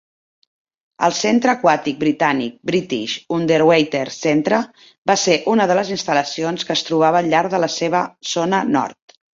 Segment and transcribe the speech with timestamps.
[1.07, 4.63] El centre aquàtic britànic British Underwater Centre
[5.13, 8.67] va ser una de les instal·lacions que es trobava al llarg de la seva zona
[8.77, 9.21] nord.